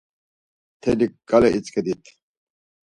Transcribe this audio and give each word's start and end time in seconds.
Mtelik 0.77 1.13
gale 1.29 1.47
itzk̆edit! 1.57 2.03